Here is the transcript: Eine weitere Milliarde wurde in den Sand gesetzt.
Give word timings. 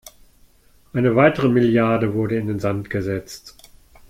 Eine 0.93 1.15
weitere 1.15 1.47
Milliarde 1.47 2.15
wurde 2.15 2.35
in 2.35 2.47
den 2.47 2.57
Sand 2.57 2.89
gesetzt. 2.89 3.55